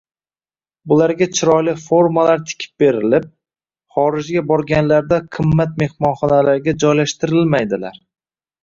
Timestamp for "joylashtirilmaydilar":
6.87-8.05